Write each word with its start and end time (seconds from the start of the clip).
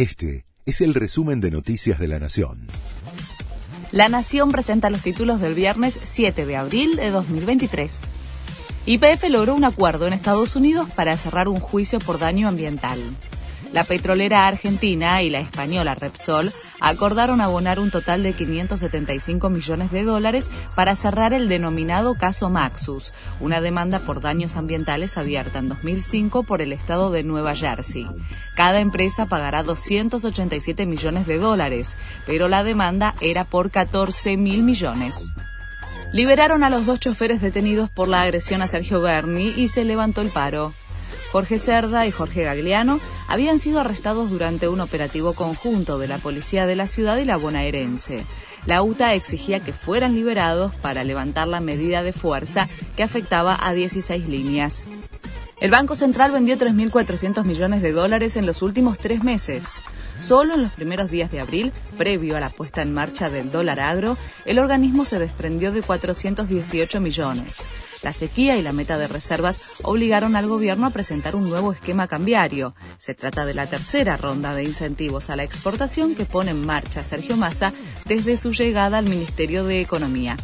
Este 0.00 0.46
es 0.64 0.80
el 0.80 0.94
resumen 0.94 1.42
de 1.42 1.50
Noticias 1.50 1.98
de 1.98 2.08
la 2.08 2.18
Nación. 2.18 2.68
La 3.92 4.08
Nación 4.08 4.50
presenta 4.50 4.88
los 4.88 5.02
títulos 5.02 5.42
del 5.42 5.52
viernes 5.52 6.00
7 6.02 6.46
de 6.46 6.56
abril 6.56 6.96
de 6.96 7.10
2023. 7.10 8.00
YPF 8.86 9.28
logró 9.28 9.54
un 9.54 9.64
acuerdo 9.64 10.06
en 10.06 10.14
Estados 10.14 10.56
Unidos 10.56 10.88
para 10.96 11.18
cerrar 11.18 11.50
un 11.50 11.60
juicio 11.60 11.98
por 11.98 12.18
daño 12.18 12.48
ambiental. 12.48 12.98
La 13.72 13.84
petrolera 13.84 14.48
argentina 14.48 15.22
y 15.22 15.30
la 15.30 15.38
española 15.38 15.94
Repsol 15.94 16.52
acordaron 16.80 17.40
abonar 17.40 17.78
un 17.78 17.92
total 17.92 18.24
de 18.24 18.32
575 18.32 19.48
millones 19.48 19.92
de 19.92 20.02
dólares 20.02 20.50
para 20.74 20.96
cerrar 20.96 21.32
el 21.32 21.48
denominado 21.48 22.14
caso 22.14 22.50
Maxus, 22.50 23.12
una 23.38 23.60
demanda 23.60 24.00
por 24.00 24.20
daños 24.20 24.56
ambientales 24.56 25.16
abierta 25.16 25.60
en 25.60 25.68
2005 25.68 26.42
por 26.42 26.62
el 26.62 26.72
estado 26.72 27.12
de 27.12 27.22
Nueva 27.22 27.54
Jersey. 27.54 28.08
Cada 28.56 28.80
empresa 28.80 29.26
pagará 29.26 29.62
287 29.62 30.84
millones 30.84 31.28
de 31.28 31.38
dólares, 31.38 31.96
pero 32.26 32.48
la 32.48 32.64
demanda 32.64 33.14
era 33.20 33.44
por 33.44 33.70
14 33.70 34.36
mil 34.36 34.64
millones. 34.64 35.32
Liberaron 36.12 36.64
a 36.64 36.70
los 36.70 36.86
dos 36.86 36.98
choferes 36.98 37.40
detenidos 37.40 37.88
por 37.88 38.08
la 38.08 38.22
agresión 38.22 38.62
a 38.62 38.66
Sergio 38.66 39.00
Berni 39.00 39.54
y 39.56 39.68
se 39.68 39.84
levantó 39.84 40.22
el 40.22 40.30
paro. 40.30 40.72
Jorge 41.32 41.58
Cerda 41.58 42.06
y 42.06 42.10
Jorge 42.10 42.42
Gagliano 42.42 42.98
habían 43.28 43.58
sido 43.58 43.80
arrestados 43.80 44.30
durante 44.30 44.68
un 44.68 44.80
operativo 44.80 45.32
conjunto 45.32 45.98
de 45.98 46.08
la 46.08 46.18
policía 46.18 46.66
de 46.66 46.76
la 46.76 46.88
ciudad 46.88 47.18
y 47.18 47.24
la 47.24 47.36
bonaerense. 47.36 48.24
La 48.66 48.82
UTA 48.82 49.14
exigía 49.14 49.60
que 49.60 49.72
fueran 49.72 50.14
liberados 50.14 50.74
para 50.74 51.04
levantar 51.04 51.46
la 51.46 51.60
medida 51.60 52.02
de 52.02 52.12
fuerza 52.12 52.68
que 52.96 53.04
afectaba 53.04 53.56
a 53.60 53.72
16 53.72 54.28
líneas. 54.28 54.86
El 55.60 55.70
Banco 55.70 55.94
Central 55.94 56.32
vendió 56.32 56.56
3.400 56.56 57.44
millones 57.44 57.82
de 57.82 57.92
dólares 57.92 58.36
en 58.36 58.46
los 58.46 58.62
últimos 58.62 58.98
tres 58.98 59.22
meses. 59.22 59.74
Solo 60.20 60.54
en 60.54 60.62
los 60.62 60.72
primeros 60.72 61.10
días 61.10 61.30
de 61.30 61.40
abril, 61.40 61.72
previo 61.96 62.36
a 62.36 62.40
la 62.40 62.50
puesta 62.50 62.82
en 62.82 62.92
marcha 62.92 63.30
del 63.30 63.50
dólar 63.50 63.78
agro, 63.80 64.16
el 64.44 64.58
organismo 64.58 65.04
se 65.04 65.18
desprendió 65.18 65.70
de 65.72 65.82
418 65.82 67.00
millones. 67.00 67.66
La 68.02 68.12
sequía 68.12 68.56
y 68.56 68.62
la 68.62 68.72
meta 68.72 68.98
de 68.98 69.08
reservas 69.08 69.60
obligaron 69.82 70.36
al 70.36 70.46
gobierno 70.46 70.86
a 70.86 70.90
presentar 70.90 71.36
un 71.36 71.48
nuevo 71.48 71.72
esquema 71.72 72.08
cambiario. 72.08 72.74
Se 72.98 73.14
trata 73.14 73.44
de 73.44 73.54
la 73.54 73.66
tercera 73.66 74.16
ronda 74.16 74.54
de 74.54 74.64
incentivos 74.64 75.30
a 75.30 75.36
la 75.36 75.44
exportación 75.44 76.14
que 76.14 76.24
pone 76.24 76.52
en 76.52 76.64
marcha 76.64 77.04
Sergio 77.04 77.36
Massa 77.36 77.72
desde 78.06 78.36
su 78.36 78.52
llegada 78.52 78.98
al 78.98 79.08
Ministerio 79.08 79.64
de 79.64 79.80
Economía. 79.80 80.36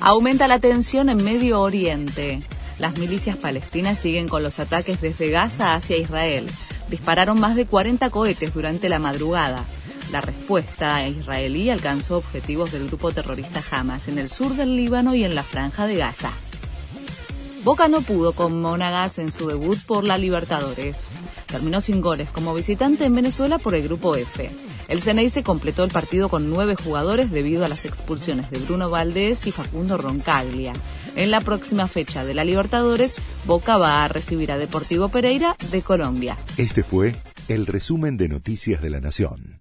Aumenta 0.00 0.48
la 0.48 0.58
tensión 0.58 1.08
en 1.08 1.22
Medio 1.22 1.60
Oriente. 1.60 2.40
Las 2.78 2.98
milicias 2.98 3.36
palestinas 3.36 3.98
siguen 3.98 4.28
con 4.28 4.42
los 4.42 4.58
ataques 4.58 5.00
desde 5.00 5.30
Gaza 5.30 5.74
hacia 5.74 5.96
Israel 5.96 6.46
dispararon 6.90 7.40
más 7.40 7.54
de 7.54 7.66
40 7.66 8.10
cohetes 8.10 8.52
durante 8.52 8.88
la 8.88 8.98
madrugada. 8.98 9.64
La 10.12 10.20
respuesta 10.20 11.06
israelí 11.06 11.70
alcanzó 11.70 12.18
objetivos 12.18 12.72
del 12.72 12.88
grupo 12.88 13.12
terrorista 13.12 13.62
Hamas 13.70 14.08
en 14.08 14.18
el 14.18 14.28
sur 14.28 14.54
del 14.54 14.76
Líbano 14.76 15.14
y 15.14 15.24
en 15.24 15.36
la 15.36 15.44
franja 15.44 15.86
de 15.86 15.96
Gaza. 15.96 16.32
Boca 17.62 17.88
no 17.88 18.00
pudo 18.00 18.32
con 18.32 18.58
Monagas 18.60 19.18
en 19.18 19.30
su 19.30 19.46
debut 19.46 19.78
por 19.86 20.04
la 20.04 20.16
Libertadores. 20.16 21.10
Terminó 21.46 21.82
sin 21.82 22.00
goles 22.00 22.30
como 22.30 22.54
visitante 22.54 23.04
en 23.04 23.14
Venezuela 23.14 23.58
por 23.58 23.74
el 23.74 23.82
grupo 23.82 24.16
F. 24.16 24.50
El 24.88 25.30
se 25.30 25.42
completó 25.42 25.84
el 25.84 25.90
partido 25.90 26.30
con 26.30 26.48
nueve 26.48 26.74
jugadores 26.74 27.30
debido 27.30 27.64
a 27.64 27.68
las 27.68 27.84
expulsiones 27.84 28.50
de 28.50 28.58
Bruno 28.58 28.88
Valdés 28.88 29.46
y 29.46 29.52
Facundo 29.52 29.98
Roncaglia. 29.98 30.72
En 31.16 31.30
la 31.30 31.42
próxima 31.42 31.86
fecha 31.86 32.24
de 32.24 32.34
la 32.34 32.44
Libertadores, 32.44 33.14
Boca 33.44 33.76
va 33.76 34.04
a 34.04 34.08
recibir 34.08 34.52
a 34.52 34.58
Deportivo 34.58 35.08
Pereira 35.08 35.54
de 35.70 35.82
Colombia. 35.82 36.38
Este 36.56 36.82
fue 36.82 37.14
el 37.48 37.66
resumen 37.66 38.16
de 38.16 38.28
Noticias 38.28 38.80
de 38.80 38.90
la 38.90 39.00
Nación. 39.00 39.59